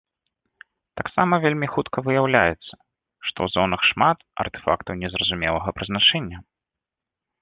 Таксама 1.01 1.33
вельмі 1.43 1.67
хутка 1.73 1.97
выяўляецца, 2.07 2.73
што 3.27 3.35
ў 3.35 3.47
зонах 3.57 3.81
шмат 3.91 4.17
артэфактаў 4.45 4.93
незразумелага 5.03 5.69
прызначэння. 5.81 6.37